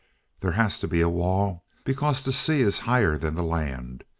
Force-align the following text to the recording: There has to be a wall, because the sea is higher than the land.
There 0.39 0.53
has 0.53 0.79
to 0.79 0.87
be 0.87 1.01
a 1.01 1.07
wall, 1.09 1.63
because 1.83 2.23
the 2.23 2.33
sea 2.33 2.61
is 2.63 2.79
higher 2.89 3.19
than 3.19 3.35
the 3.35 3.43
land. 3.43 4.03